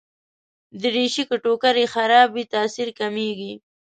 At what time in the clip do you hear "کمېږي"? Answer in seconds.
2.99-3.53